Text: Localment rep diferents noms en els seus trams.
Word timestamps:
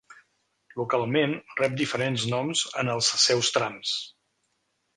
Localment 0.79 1.35
rep 1.59 1.75
diferents 1.81 2.25
noms 2.33 2.65
en 2.85 2.91
els 2.97 3.13
seus 3.27 3.53
trams. 3.59 3.95